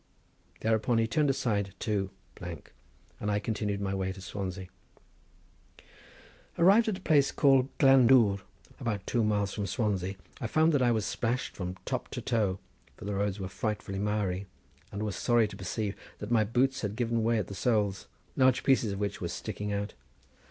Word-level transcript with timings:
Thereupon 0.61 0.97
he 0.97 1.05
turned 1.05 1.29
aside 1.29 1.75
to—, 1.81 2.09
and 2.41 3.29
I 3.29 3.37
continued 3.37 3.79
my 3.79 3.93
way 3.93 4.11
to 4.11 4.19
Swansea. 4.19 4.65
Arrived 6.57 6.87
at 6.87 6.97
a 6.97 7.01
place 7.01 7.31
called 7.31 7.69
Glandwr, 7.77 8.41
about 8.79 9.05
two 9.05 9.23
miles 9.23 9.53
from 9.53 9.67
Swansea, 9.67 10.15
I 10.39 10.47
found 10.47 10.71
that 10.73 10.81
I 10.81 10.89
was 10.91 11.05
splashed 11.05 11.55
from 11.55 11.75
top 11.85 12.07
to 12.07 12.19
toe, 12.21 12.57
for 12.97 13.05
the 13.05 13.13
roads 13.13 13.39
were 13.39 13.47
frightfully 13.47 13.99
miry, 13.99 14.47
and 14.91 15.03
was 15.03 15.15
sorry 15.15 15.47
to 15.47 15.55
perceive 15.55 15.95
that 16.17 16.31
my 16.31 16.43
boots 16.43 16.81
had 16.81 16.95
given 16.95 17.21
way 17.23 17.37
at 17.37 17.45
the 17.45 17.53
soles, 17.53 18.07
large 18.35 18.63
pieces 18.63 18.93
of 18.93 18.99
which 18.99 19.21
were 19.21 19.27
sticking 19.27 19.71
out. 19.71 19.93